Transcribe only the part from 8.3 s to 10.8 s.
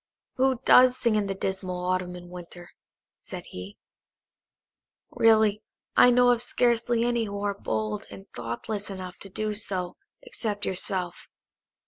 thoughtless enough to do so except